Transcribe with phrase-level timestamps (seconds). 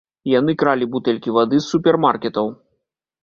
[0.29, 2.51] Яны кралі бутэлькі вады з супермаркетаў.